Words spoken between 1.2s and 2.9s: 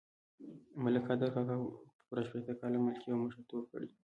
کاکا پوره شپېته کاله